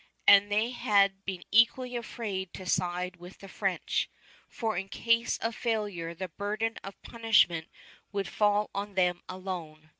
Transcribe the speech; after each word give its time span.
And 0.25 0.51
they 0.51 0.71
had 0.71 1.23
been 1.25 1.43
equally 1.51 1.95
afraid 1.95 2.55
to 2.55 2.65
side 2.65 3.17
with 3.17 3.37
the 3.37 3.47
French, 3.47 4.09
for 4.47 4.75
in 4.75 4.89
case 4.89 5.37
of 5.37 5.53
failure 5.55 6.15
the 6.15 6.27
burden 6.29 6.77
of 6.83 6.99
punishment 7.03 7.67
would 8.11 8.27
fall 8.27 8.71
on 8.73 8.95
them 8.95 9.21
alone. 9.29 9.89